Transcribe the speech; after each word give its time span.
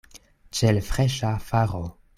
Ĉe 0.59 0.71
l' 0.77 0.83
freŝa 0.89 1.37
faro. 1.51 1.87